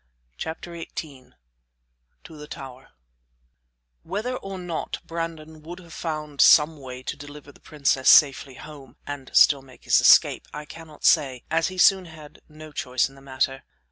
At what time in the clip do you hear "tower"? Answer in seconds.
2.47-2.89